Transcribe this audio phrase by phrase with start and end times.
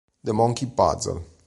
[0.23, 1.23] The Monkey Puzzle